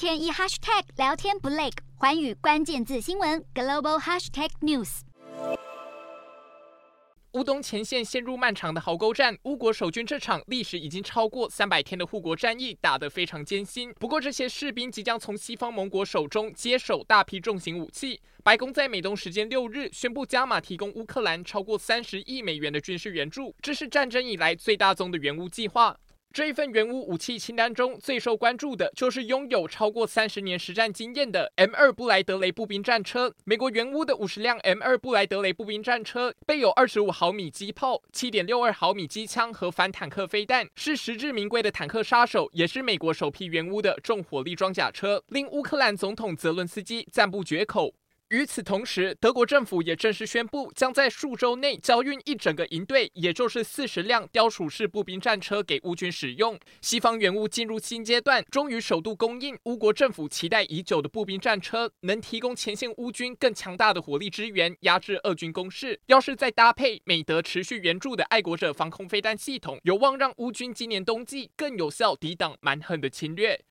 [0.00, 1.68] 天一 hashtag 聊天不累，
[1.98, 5.00] 寰宇关键字新闻 global hashtag news。
[7.32, 13.92] 乌东前线陷入漫长的壕沟战，乌国守军这场历时已经超过三百天的护国战役打得非常艰辛。
[14.00, 18.22] 不过，这些士兵即将从西方盟国手中接手大批重型武器。
[18.42, 25.94] 白宫在美东时间六日宣布加码提供乌克兰超过三十亿美元的军事援助，这是战争以来最大宗的援乌计划。
[26.32, 33.34] 这一份援乌武器清单中最受关注的就是拥有超过三十年实战经验的 M2 布莱德雷步兵战车。
[33.42, 47.92] 美国援乌的五十辆 M2 布莱德雷步兵战车备有二十五毫米机炮、七点六二毫米机枪和反坦克飞弹，是实至名归的坦克杀手，也是美国首批援乌的重火力装甲车，令乌克兰总统泽伦斯基赞不绝口。
[48.30, 56.56] 与此同时，德国政府也正式宣布，将在数周内交运一整个营队，也就是四十辆雕鼠式步兵战车给乌军使用。
[56.80, 65.98] 西方援乌进入新阶段，终于首度供应乌国政府期待已久的步兵战车，能提供前线乌军更强大的火力支援，压制俄军攻势。
[66.06, 73.60] 要是再搭配美德持续援助的爱国者防空飞弹系统，有望让乌军今年冬季更有效抵挡蛮横的侵略。